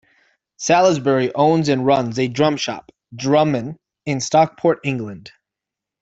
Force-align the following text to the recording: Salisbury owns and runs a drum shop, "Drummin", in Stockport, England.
Salisbury 0.57 1.31
owns 1.35 1.69
and 1.69 1.85
runs 1.85 2.17
a 2.17 2.27
drum 2.27 2.57
shop, 2.57 2.91
"Drummin", 3.15 3.77
in 4.07 4.19
Stockport, 4.19 4.79
England. 4.83 5.31